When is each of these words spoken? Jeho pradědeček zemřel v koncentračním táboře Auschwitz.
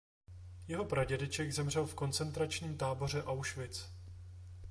Jeho 0.67 0.85
pradědeček 0.85 1.51
zemřel 1.51 1.85
v 1.85 1.93
koncentračním 1.95 2.77
táboře 2.77 3.23
Auschwitz. 3.23 3.89